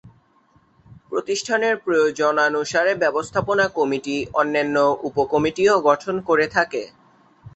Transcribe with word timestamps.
প্রতিষ্ঠানের 1.09 1.75
প্রয়োজনানুসারে 1.85 2.91
ব্যবস্থাপনা 3.03 3.65
কমিটি 3.77 4.15
অন্যান্য 4.33 4.75
উপ-কমিটিও 5.07 5.75
গঠন 5.87 6.15
করে 6.29 6.45
থাকে। 6.55 6.81